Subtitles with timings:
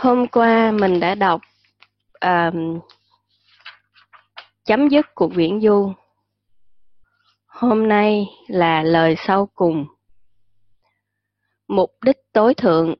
[0.00, 1.40] Hôm qua mình đã đọc
[2.20, 2.80] um,
[4.64, 5.92] chấm dứt cuộc viễn du.
[7.46, 9.86] Hôm nay là lời sau cùng.
[11.68, 12.94] Mục đích tối thượng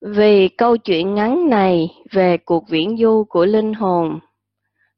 [0.00, 4.20] Vì câu chuyện ngắn này về cuộc viễn du của linh hồn,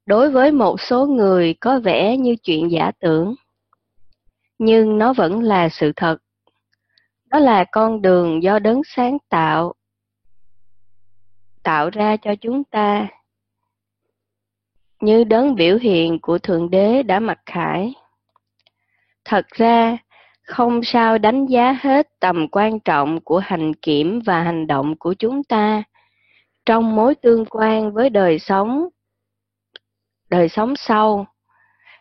[0.07, 3.35] đối với một số người có vẻ như chuyện giả tưởng,
[4.59, 6.24] nhưng nó vẫn là sự thật.
[7.35, 9.75] Đó là con đường do đấng sáng tạo
[11.63, 13.09] tạo ra cho chúng ta
[15.01, 17.95] như đấng biểu hiện của Thượng Đế đã mặc khải.
[19.25, 19.97] Thật ra,
[20.43, 25.15] không sao đánh giá hết tầm quan trọng của hành kiểm và hành động của
[25.15, 25.83] chúng ta
[26.67, 28.89] trong mối tương quan với đời sống
[30.31, 31.27] đời sống sau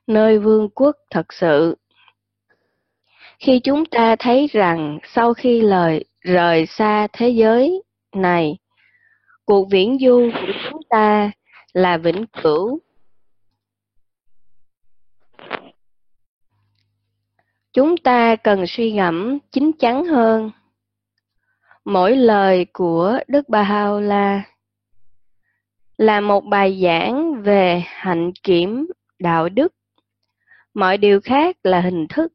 [0.08, 1.76] nơi vương quốc thật sự
[3.44, 7.84] khi chúng ta thấy rằng sau khi lời rời xa thế giới
[8.16, 8.58] này,
[9.46, 11.32] cuộc viễn du của chúng ta
[11.74, 12.80] là vĩnh cửu.
[17.74, 20.52] Chúng ta cần suy ngẫm chín chắn hơn.
[21.86, 24.44] Mỗi lời của đức bà hao la
[25.98, 28.88] là một bài giảng về hạnh kiểm
[29.20, 29.74] đạo đức.
[30.74, 32.34] Mọi điều khác là hình thức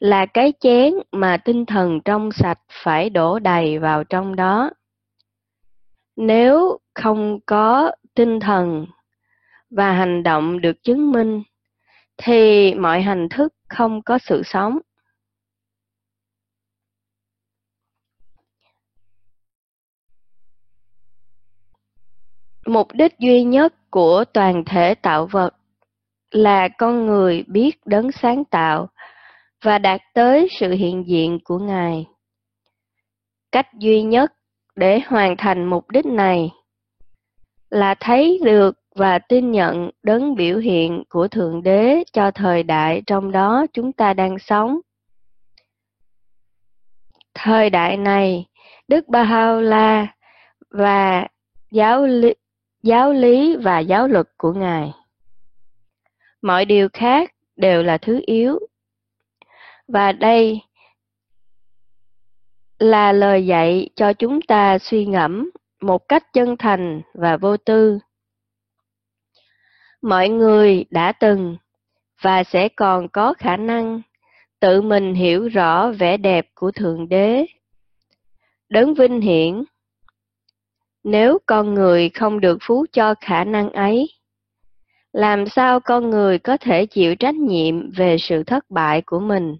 [0.00, 4.70] là cái chén mà tinh thần trong sạch phải đổ đầy vào trong đó.
[6.16, 8.86] Nếu không có tinh thần
[9.70, 11.42] và hành động được chứng minh,
[12.16, 14.78] thì mọi hành thức không có sự sống.
[22.66, 25.54] Mục đích duy nhất của toàn thể tạo vật
[26.30, 28.88] là con người biết đấng sáng tạo
[29.62, 32.06] và đạt tới sự hiện diện của ngài.
[33.52, 34.32] Cách duy nhất
[34.76, 36.50] để hoàn thành mục đích này
[37.70, 43.02] là thấy được và tin nhận đấng biểu hiện của thượng đế cho thời đại
[43.06, 44.80] trong đó chúng ta đang sống.
[47.34, 48.46] Thời đại này
[48.88, 50.06] đức baha'u'llah
[50.70, 51.26] và
[51.70, 52.34] giáo lý,
[52.82, 54.92] giáo lý và giáo luật của ngài.
[56.42, 58.58] Mọi điều khác đều là thứ yếu
[59.92, 60.60] và đây
[62.78, 67.98] là lời dạy cho chúng ta suy ngẫm một cách chân thành và vô tư.
[70.02, 71.56] Mọi người đã từng
[72.22, 74.02] và sẽ còn có khả năng
[74.60, 77.46] tự mình hiểu rõ vẻ đẹp của thượng đế.
[78.68, 79.64] Đấng vinh hiển,
[81.04, 84.08] nếu con người không được phú cho khả năng ấy,
[85.12, 89.56] làm sao con người có thể chịu trách nhiệm về sự thất bại của mình?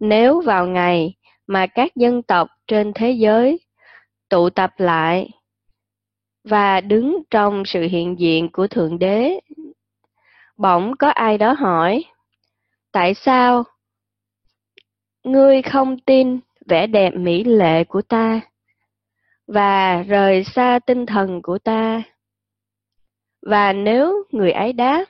[0.00, 1.14] Nếu vào ngày
[1.46, 3.60] mà các dân tộc trên thế giới
[4.28, 5.30] tụ tập lại
[6.44, 9.40] và đứng trong sự hiện diện của thượng đế,
[10.56, 12.04] bỗng có ai đó hỏi,
[12.92, 13.64] tại sao
[15.24, 18.40] ngươi không tin vẻ đẹp mỹ lệ của ta
[19.46, 22.02] và rời xa tinh thần của ta?
[23.42, 25.04] Và nếu người ấy đáp,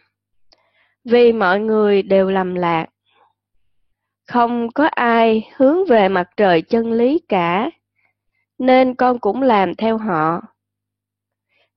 [1.05, 2.87] vì mọi người đều lầm lạc
[4.27, 7.71] không có ai hướng về mặt trời chân lý cả,
[8.59, 10.41] nên con cũng làm theo họ.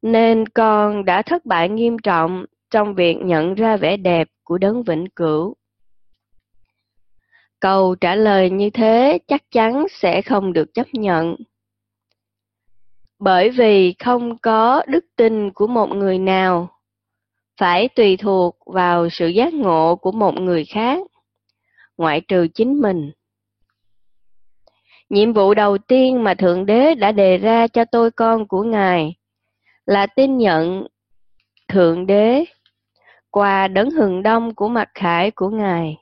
[0.02, 4.84] Nên con đã thất bại nghiêm trọng trong việc nhận ra vẻ đẹp của đấng
[4.84, 5.56] vĩnh cửu.
[7.60, 11.36] Câu trả lời như thế chắc chắn sẽ không được chấp nhận.
[13.20, 16.70] Bởi vì không có đức tin của một người nào
[17.58, 21.00] phải tùy thuộc vào sự giác ngộ của một người khác
[22.00, 23.12] ngoại trừ chính mình.
[25.10, 29.16] Nhiệm vụ đầu tiên mà thượng đế đã đề ra cho tôi con của ngài
[29.86, 30.88] là tin nhận
[31.68, 32.46] thượng đế
[33.32, 35.98] qua đấng hừng đông của mặt khải của ngài,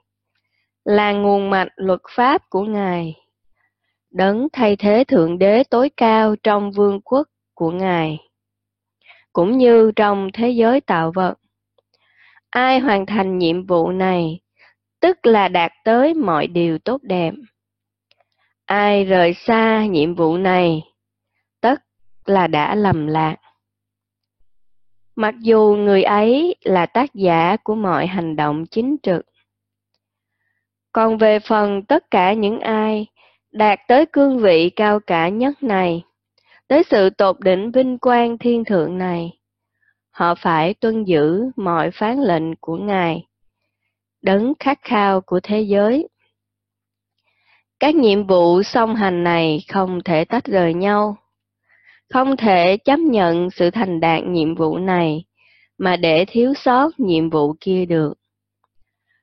[0.86, 3.16] là nguồn mạch luật pháp của ngài,
[4.12, 8.18] đấng thay thế thượng đế tối cao trong vương quốc của ngài,
[9.34, 11.34] cũng như trong thế giới tạo vật.
[12.50, 14.40] Ai hoàn thành nhiệm vụ này
[15.00, 17.34] tức là đạt tới mọi điều tốt đẹp.
[18.66, 20.84] Ai rời xa nhiệm vụ này,
[21.62, 21.82] tất
[22.26, 23.36] là đã lầm lạc.
[25.16, 29.26] Mặc dù người ấy là tác giả của mọi hành động chính trực,
[30.92, 33.06] còn về phần tất cả những ai
[33.52, 36.04] đạt tới cương vị cao cả nhất này,
[36.68, 39.40] tới sự tột đỉnh vinh quang thiên thượng này,
[40.10, 43.28] họ phải tuân giữ mọi phán lệnh của ngài
[44.28, 46.08] đấng khát khao của thế giới
[47.80, 51.18] Các nhiệm vụ song hành này không thể tách rời nhau.
[52.14, 55.26] Không thể chấp nhận sự thành đạt nhiệm vụ này
[55.78, 58.14] mà để thiếu sót nhiệm vụ kia được.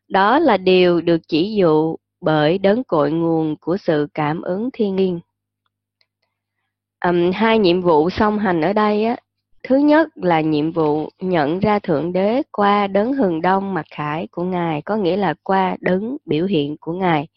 [0.09, 4.97] Đó là điều được chỉ dụ bởi đấng cội nguồn của sự cảm ứng thiên
[4.97, 5.21] nhiên.
[7.05, 9.17] Um, hai nhiệm vụ song hành ở đây á,
[9.69, 14.27] thứ nhất là nhiệm vụ nhận ra thượng đế qua đấng hừng đông mặc khải
[14.31, 17.29] của ngài, có nghĩa là qua đấng biểu hiện của ngài.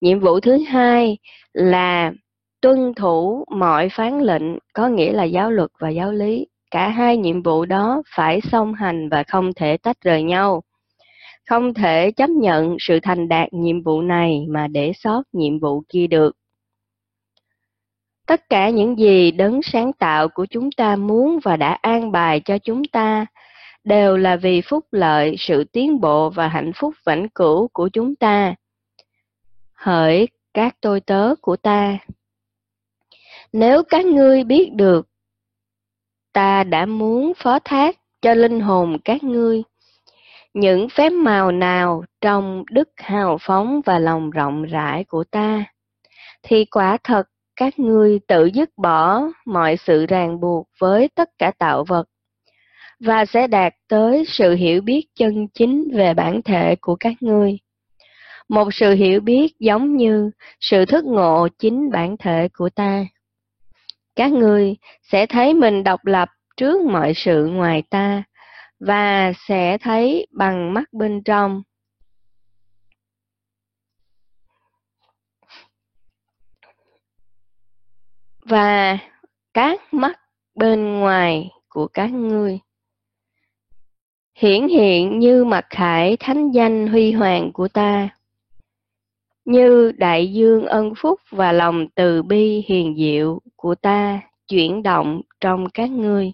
[0.00, 1.18] Nhiệm vụ thứ hai
[1.52, 2.12] là
[2.60, 4.42] tuân thủ mọi phán lệnh,
[4.72, 6.46] có nghĩa là giáo luật và giáo lý.
[6.70, 10.62] Cả hai nhiệm vụ đó phải song hành và không thể tách rời nhau.
[11.46, 15.82] Không thể chấp nhận sự thành đạt nhiệm vụ này mà để sót nhiệm vụ
[15.88, 16.36] kia được.
[18.26, 22.40] Tất cả những gì đấng sáng tạo của chúng ta muốn và đã an bài
[22.40, 23.26] cho chúng ta
[23.84, 28.16] đều là vì phúc lợi, sự tiến bộ và hạnh phúc vĩnh cửu của chúng
[28.16, 28.54] ta.
[29.72, 31.98] Hỡi các tôi tớ của ta,
[33.52, 35.08] nếu các ngươi biết được,
[36.32, 39.62] ta đã muốn phó thác cho linh hồn các ngươi
[40.54, 45.64] những phép màu nào trong đức hào phóng và lòng rộng rãi của ta,
[46.42, 51.52] thì quả thật các ngươi tự dứt bỏ mọi sự ràng buộc với tất cả
[51.58, 52.08] tạo vật,
[53.00, 57.58] và sẽ đạt tới sự hiểu biết chân chính về bản thể của các ngươi.
[58.48, 60.30] Một sự hiểu biết giống như
[60.60, 63.06] sự thức ngộ chính bản thể của ta.
[64.16, 68.22] Các ngươi sẽ thấy mình độc lập trước mọi sự ngoài ta,
[68.80, 71.62] và sẽ thấy bằng mắt bên trong.
[78.44, 78.98] Và
[79.54, 80.20] các mắt
[80.54, 82.58] bên ngoài của các ngươi.
[84.34, 88.08] Hiển hiện như mặt khải thánh danh huy hoàng của ta,
[89.44, 95.20] như đại dương ân phúc và lòng từ bi hiền diệu của ta chuyển động
[95.40, 96.32] trong các ngươi.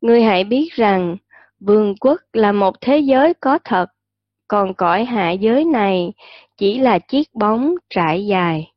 [0.00, 1.16] Ngươi hãy biết rằng
[1.60, 3.86] vương quốc là một thế giới có thật,
[4.48, 6.12] còn cõi hạ giới này
[6.56, 8.72] chỉ là chiếc bóng trải dài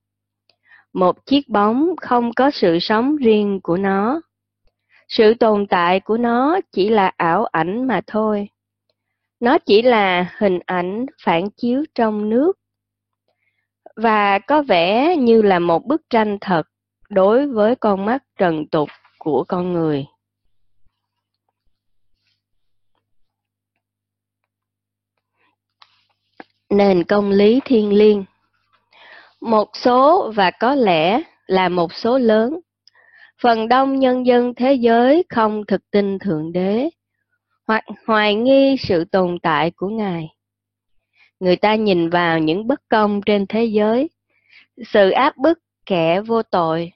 [0.93, 4.21] một chiếc bóng không có sự sống riêng của nó.
[5.07, 8.49] Sự tồn tại của nó chỉ là ảo ảnh mà thôi.
[9.39, 12.53] Nó chỉ là hình ảnh phản chiếu trong nước.
[13.95, 16.63] Và có vẻ như là một bức tranh thật
[17.09, 20.05] đối với con mắt trần tục của con người.
[26.69, 28.25] Nền công lý thiên liêng
[29.41, 32.59] một số, và có lẽ là một số lớn.
[33.41, 36.89] Phần đông nhân dân thế giới không thực tin thượng đế,
[37.67, 40.27] hoặc hoài nghi sự tồn tại của ngài.
[41.39, 44.09] Người ta nhìn vào những bất công trên thế giới,
[44.93, 46.91] sự áp bức kẻ vô tội,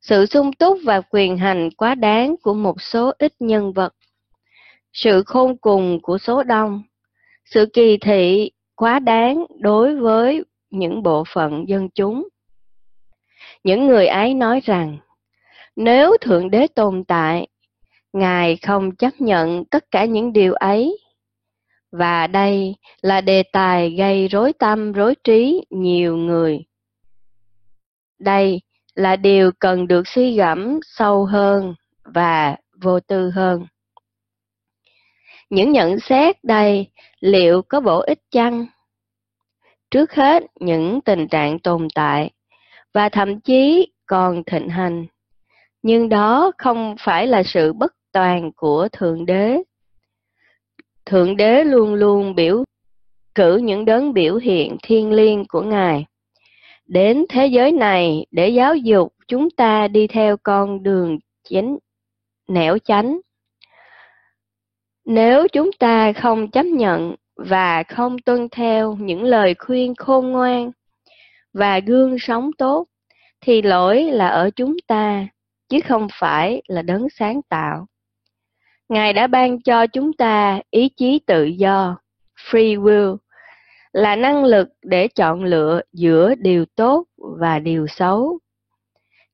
[0.00, 3.94] sự sung túc và quyền hành quá đáng của một số ít nhân vật,
[4.92, 6.82] sự khôn cùng của số đông,
[7.44, 12.28] sự kỳ thị quá đáng đối với những bộ phận dân chúng.
[13.64, 14.98] Những người ấy nói rằng,
[15.76, 17.48] nếu thượng đế tồn tại,
[18.12, 20.98] ngài không chấp nhận tất cả những điều ấy.
[21.92, 26.58] Và đây là đề tài gây rối tâm, rối trí nhiều người.
[28.18, 28.60] Đây
[28.94, 31.74] là điều cần được suy gẫm sâu hơn
[32.04, 33.66] và vô tư hơn.
[35.50, 36.86] Những nhận xét đây
[37.20, 38.66] liệu có bổ ích chăng?
[39.90, 42.30] Trước hết những tình trạng tồn tại
[42.94, 45.06] và thậm chí còn thịnh hành.
[45.82, 49.62] Nhưng đó không phải là sự bất toàn của thượng đế.
[51.06, 52.64] Thượng đế luôn luôn biểu,
[53.34, 56.06] cử những đấng biểu hiện thiên liêng của ngài
[56.90, 61.18] đến thế giới này để giáo dục chúng ta đi theo con đường
[61.48, 61.78] chính
[62.48, 63.20] nẻo chánh.
[65.04, 67.14] Nếu chúng ta không chấp nhận
[67.48, 70.70] và không tuân theo những lời khuyên khôn ngoan
[71.52, 72.86] và gương sống tốt,
[73.40, 75.26] thì lỗi là ở chúng ta,
[75.68, 77.86] chứ không phải là đấng sáng tạo.
[78.88, 81.96] Ngài đã ban cho chúng ta ý chí tự do,
[82.50, 83.16] free will,
[83.92, 88.38] là năng lực để chọn lựa giữa điều tốt và điều xấu,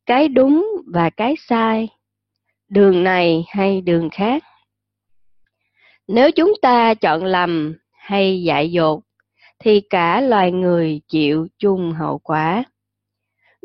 [0.07, 1.89] cái đúng và cái sai,
[2.69, 4.45] đường này hay đường khác.
[6.09, 7.75] Nếu chúng ta chọn lầm
[8.07, 9.01] hay dại dột
[9.59, 12.65] thì cả loài người chịu chung hậu quả.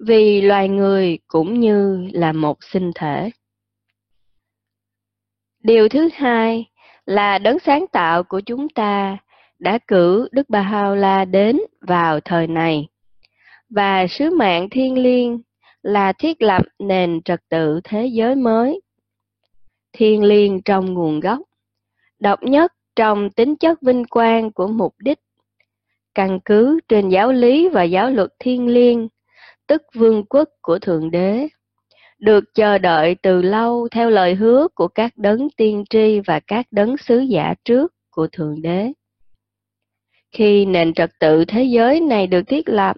[0.07, 3.29] Vì loài người cũng như là một sinh thể.
[5.63, 6.65] Điều thứ hai
[7.05, 9.17] là đấng sáng tạo của chúng ta
[9.60, 12.88] đã cử Đức Bà Hao La đến vào thời này,
[13.69, 15.41] và sứ mạng thiên liêng
[15.81, 18.81] là thiết lập nền trật tự thế giới mới.
[19.93, 21.39] Thiên liêng trong nguồn gốc,
[22.19, 25.19] độc nhất trong tính chất vinh quang của mục đích,
[26.15, 29.07] căn cứ trên giáo lý và giáo luật thiên liêng,
[29.67, 31.48] tức vương quốc của Thượng Đế,
[32.19, 36.65] được chờ đợi từ lâu theo lời hứa của các đấng tiên tri và các
[36.71, 38.91] đấng sứ giả trước của Thượng Đế.
[40.31, 42.98] Khi nền trật tự thế giới này được thiết lập,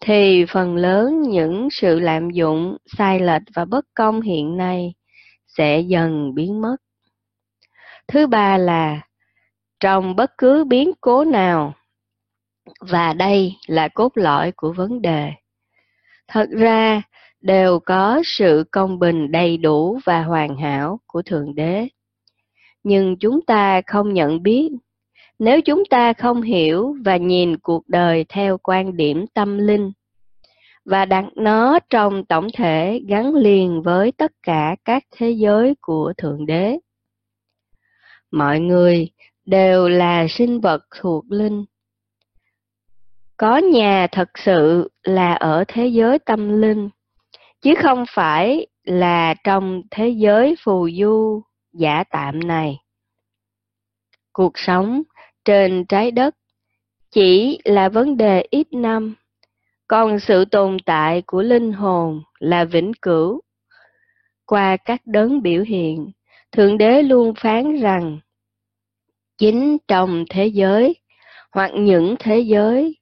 [0.00, 4.94] thì phần lớn những sự lạm dụng, sai lệch và bất công hiện nay
[5.46, 6.76] sẽ dần biến mất.
[8.10, 9.00] Thứ ba là
[9.80, 11.74] trong bất cứ biến cố nào,
[12.80, 15.32] và đây là cốt lõi của vấn đề.
[16.28, 17.02] Thật ra,
[17.40, 21.88] đều có sự công bình đầy đủ và hoàn hảo của Thượng Đế.
[22.82, 24.70] Nhưng chúng ta không nhận biết
[25.38, 29.92] nếu chúng ta không hiểu và nhìn cuộc đời theo quan điểm tâm linh
[30.84, 36.12] và đặt nó trong tổng thể gắn liền với tất cả các thế giới của
[36.16, 36.78] thượng đế
[38.30, 39.10] mọi người
[39.46, 41.64] đều là sinh vật thuộc linh
[43.36, 46.88] có nhà thật sự là ở thế giới tâm linh
[47.62, 52.78] chứ không phải là trong thế giới phù du giả tạm này
[54.32, 55.02] cuộc sống
[55.44, 56.34] trên trái đất
[57.10, 59.14] chỉ là vấn đề ít năm,
[59.88, 63.40] còn sự tồn tại của linh hồn là vĩnh cửu.
[64.46, 66.10] Qua các đấng biểu hiện,
[66.52, 68.18] Thượng Đế luôn phán rằng
[69.38, 70.96] chính trong thế giới
[71.52, 72.96] hoặc những thế giới,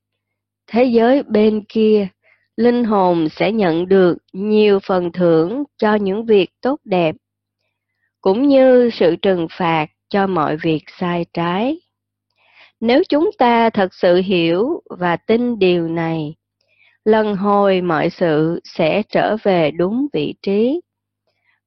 [0.66, 2.08] thế giới bên kia,
[2.56, 7.14] linh hồn sẽ nhận được nhiều phần thưởng cho những việc tốt đẹp,
[8.20, 11.80] cũng như sự trừng phạt cho mọi việc sai trái.
[12.80, 16.34] Nếu chúng ta thật sự hiểu và tin điều này,
[17.04, 20.80] lần hồi mọi sự sẽ trở về đúng vị trí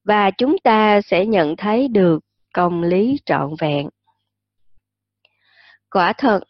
[0.04, 2.18] và chúng ta sẽ nhận thấy được
[2.54, 3.88] công lý trọn vẹn.
[5.90, 6.40] Quả thật,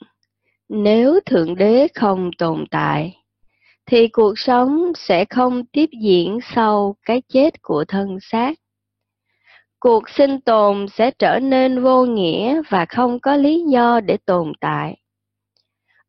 [0.69, 3.17] nếu Thượng Đế không tồn tại,
[3.87, 8.59] thì cuộc sống sẽ không tiếp diễn sau cái chết của thân xác.
[9.81, 14.53] Cuộc sinh tồn sẽ trở nên vô nghĩa và không có lý do để tồn
[14.61, 14.97] tại.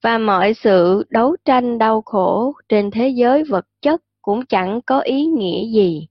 [0.04, 5.00] Và mọi sự đấu tranh đau khổ trên thế giới vật chất cũng chẳng có
[5.00, 6.08] ý nghĩa gì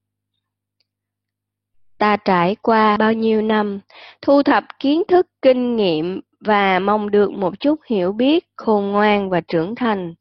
[2.03, 3.81] ta trải qua bao nhiêu năm,
[4.23, 9.31] thu thập kiến thức, kinh nghiệm và mong được một chút hiểu biết, khôn ngoan
[9.31, 10.15] và trưởng thành.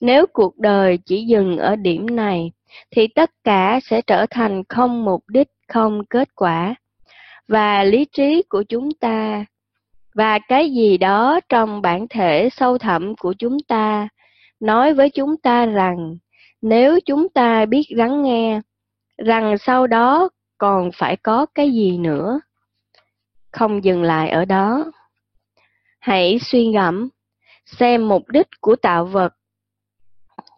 [0.00, 2.52] Nếu cuộc đời chỉ dừng ở điểm này,
[2.90, 6.74] thì tất cả sẽ trở thành không mục đích, không kết quả.
[7.48, 9.44] Và lý trí của chúng ta
[10.14, 14.08] và cái gì đó trong bản thể sâu thẳm của chúng ta
[14.60, 16.16] nói với chúng ta rằng,
[16.62, 18.60] nếu chúng ta biết lắng nghe,
[19.18, 20.28] rằng sau đó
[20.62, 22.40] còn phải có cái gì nữa?
[23.50, 24.92] Không dừng lại ở đó.
[26.00, 27.08] Hãy suy ngẫm,
[27.66, 29.34] xem mục đích của tạo vật.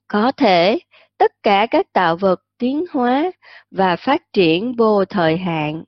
[0.08, 0.78] Có thể
[1.18, 3.30] tất cả các tạo vật tiến hóa
[3.70, 5.84] và phát triển vô thời hạn.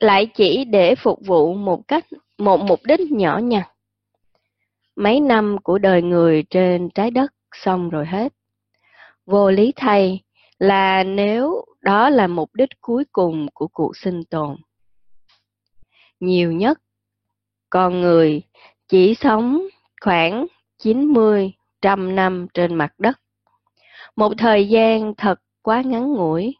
[0.00, 2.06] Lại chỉ để phục vụ một cách,
[2.38, 3.70] một mục đích nhỏ nhặt.
[4.96, 8.32] Mấy năm của đời người trên trái đất xong rồi hết.
[9.26, 10.20] Vô lý thay
[10.58, 14.56] là nếu đó là mục đích cuối cùng của cuộc sinh tồn.
[16.20, 16.78] Nhiều nhất,
[17.70, 18.42] con người
[18.88, 19.62] chỉ sống
[20.00, 20.46] khoảng
[20.78, 23.20] 90 trăm năm trên mặt đất.
[24.16, 26.54] Một thời gian thật quá ngắn ngủi.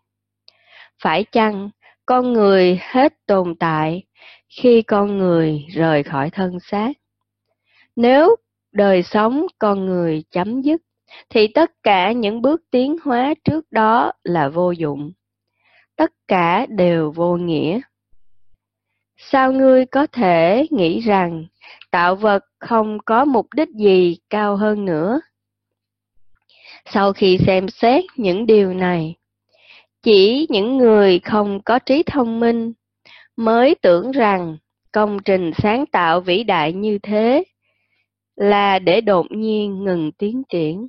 [1.02, 1.70] Phải chăng
[2.06, 4.02] con người hết tồn tại
[4.48, 6.92] khi con người rời khỏi thân xác?
[7.96, 8.36] Nếu
[8.72, 10.82] đời sống con người chấm dứt
[11.30, 15.12] thì tất cả những bước tiến hóa trước đó là vô dụng.
[15.96, 17.80] Tất cả đều vô nghĩa.
[19.16, 21.46] Sao ngươi có thể nghĩ rằng
[21.90, 25.20] tạo vật không có mục đích gì cao hơn nữa?
[26.86, 29.14] Sau khi xem xét những điều này,
[30.02, 32.72] chỉ những người không có trí thông minh
[33.36, 34.56] mới tưởng rằng
[34.92, 37.44] công trình sáng tạo vĩ đại như thế
[38.36, 40.88] là để đột nhiên ngừng tiến triển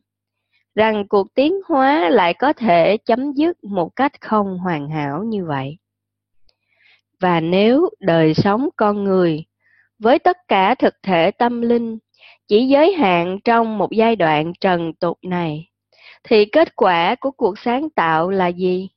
[0.75, 5.45] rằng cuộc tiến hóa lại có thể chấm dứt một cách không hoàn hảo như
[5.45, 5.77] vậy.
[7.19, 9.45] Và nếu đời sống con người
[9.99, 11.97] với tất cả thực thể tâm linh
[12.47, 15.69] chỉ giới hạn trong một giai đoạn trần tục này
[16.23, 18.89] thì kết quả của cuộc sáng tạo là gì?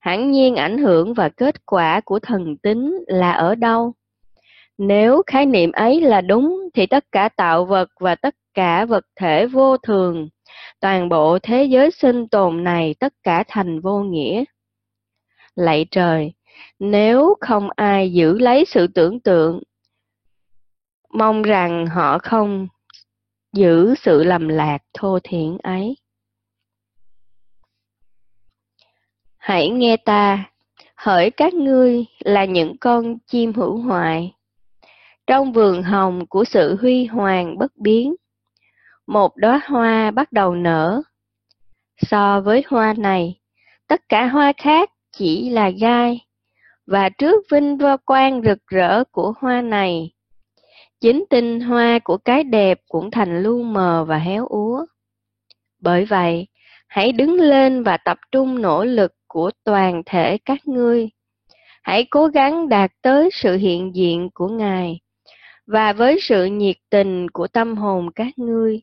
[0.00, 3.92] Hẳn nhiên ảnh hưởng và kết quả của thần tính là ở đâu?
[4.78, 9.04] Nếu khái niệm ấy là đúng thì tất cả tạo vật và tất cả vật
[9.16, 10.28] thể vô thường,
[10.80, 14.44] toàn bộ thế giới sinh tồn này tất cả thành vô nghĩa.
[15.54, 16.32] Lạy trời,
[16.78, 19.62] nếu không ai giữ lấy sự tưởng tượng,
[21.12, 22.68] mong rằng họ không
[23.52, 25.96] giữ sự lầm lạc thô thiển ấy.
[29.36, 30.50] Hãy nghe ta,
[30.94, 34.32] hỡi các ngươi là những con chim hữu hoại.
[35.26, 38.14] Trong vườn hồng của sự huy hoàng bất biến,
[39.06, 41.02] một đóa hoa bắt đầu nở.
[41.96, 43.40] So với hoa này,
[43.86, 46.26] tất cả hoa khác chỉ là gai,
[46.86, 50.10] và trước vinh vô quang rực rỡ của hoa này,
[51.00, 54.86] chính tinh hoa của cái đẹp cũng thành lu mờ và héo úa.
[55.80, 56.46] Bởi vậy,
[56.88, 61.10] hãy đứng lên và tập trung nỗ lực của toàn thể các ngươi.
[61.82, 65.00] Hãy cố gắng đạt tới sự hiện diện của Ngài
[65.66, 68.80] và với sự nhiệt tình của tâm hồn các ngươi,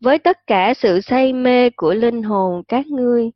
[0.00, 3.30] với tất cả sự say mê của linh hồn các ngươi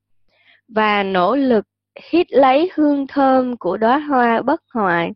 [0.68, 1.64] và nỗ lực
[2.10, 5.10] hít lấy hương thơm của đóa hoa bất hoại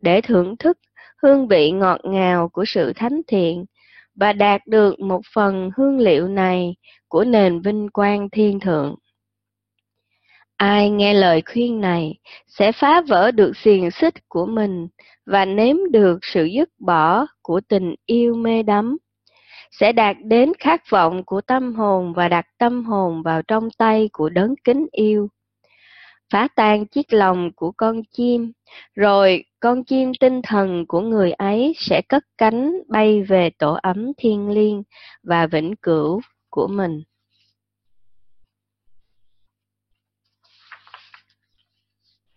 [0.00, 0.78] để thưởng thức
[1.22, 3.64] hương vị ngọt ngào của sự thánh thiện
[4.14, 6.76] và đạt được một phần hương liệu này
[7.08, 8.94] của nền vinh quang thiên thượng.
[10.56, 12.14] Ai nghe lời khuyên này
[12.46, 14.88] sẽ phá vỡ được xiềng xích của mình
[15.26, 18.96] và nếm được sự dứt bỏ của tình yêu mê đắm,
[19.70, 24.08] sẽ đạt đến khát vọng của tâm hồn và đặt tâm hồn vào trong tay
[24.12, 25.28] của đấng kính yêu.
[26.32, 28.52] Phá tan chiếc lòng của con chim,
[28.94, 34.12] rồi con chim tinh thần của người ấy sẽ cất cánh bay về tổ ấm
[34.16, 34.82] thiên liêng
[35.22, 36.20] và vĩnh cửu
[36.50, 37.02] của mình.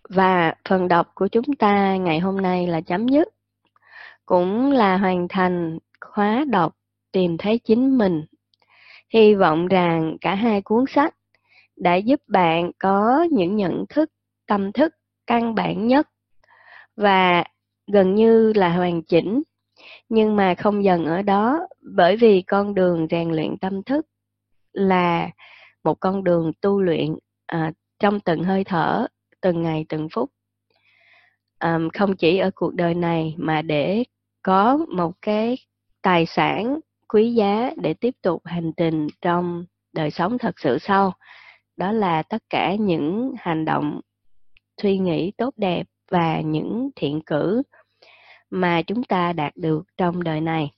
[0.10, 3.28] Và phần đọc của chúng ta ngày hôm nay là chấm dứt,
[4.26, 6.74] cũng là hoàn thành khóa đọc
[7.12, 8.26] tìm thấy chính mình.
[9.14, 11.16] Hy vọng rằng cả hai cuốn sách
[11.76, 14.10] đã giúp bạn có những nhận thức,
[14.48, 14.94] tâm thức
[15.28, 16.08] căn bản nhất
[16.96, 17.44] và
[17.88, 19.44] gần như là hoàn chỉnh,
[20.10, 21.60] nhưng mà không dần ở đó
[21.96, 24.06] bởi vì con đường rèn luyện tâm thức
[24.74, 25.30] là
[25.84, 29.08] một con đường tu luyện à, trong từng hơi thở
[29.42, 30.32] từng ngày từng phút
[31.58, 34.04] à, không chỉ ở cuộc đời này mà để
[34.42, 35.58] có một cái
[36.02, 36.80] tài sản
[37.14, 41.14] quý giá để tiếp tục hành trình trong đời sống thật sự sau.
[41.78, 44.02] Đó là tất cả những hành động
[44.82, 47.62] suy nghĩ tốt đẹp và những thiện cử
[48.50, 50.72] mà chúng ta đạt được trong đời này.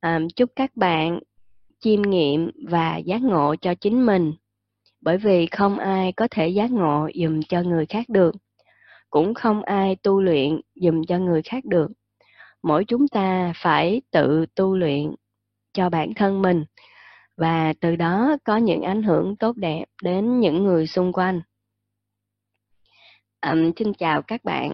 [0.00, 1.20] À, chúc các bạn
[1.80, 4.32] chiêm nghiệm và giác ngộ cho chính mình
[5.00, 8.34] bởi vì không ai có thể giác ngộ dùm cho người khác được
[9.10, 11.90] cũng không ai tu luyện dùm cho người khác được
[12.64, 15.14] mỗi chúng ta phải tự tu luyện
[15.72, 16.64] cho bản thân mình.
[17.36, 21.40] Và từ đó có những ảnh hưởng tốt đẹp đến những người xung quanh.
[23.46, 24.72] Um, xin chào các bạn.